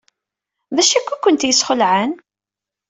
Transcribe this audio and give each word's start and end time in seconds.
D 0.75 0.77
acu 0.81 0.95
akka 0.97 1.13
ay 1.15 1.19
kent-yesxelɛen? 1.23 2.11